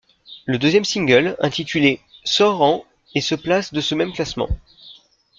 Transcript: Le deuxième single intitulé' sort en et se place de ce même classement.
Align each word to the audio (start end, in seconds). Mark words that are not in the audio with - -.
Le 0.47 0.57
deuxième 0.57 0.83
single 0.83 1.37
intitulé' 1.41 2.01
sort 2.23 2.63
en 2.63 2.83
et 3.13 3.21
se 3.21 3.35
place 3.35 3.71
de 3.71 3.81
ce 3.81 3.93
même 3.93 4.13
classement. 4.13 4.49